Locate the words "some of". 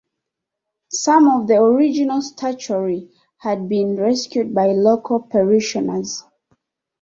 0.89-1.45